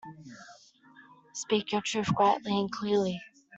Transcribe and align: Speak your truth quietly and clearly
Speak 1.35 1.71
your 1.71 1.81
truth 1.81 2.11
quietly 2.15 2.59
and 2.59 2.71
clearly 2.71 3.21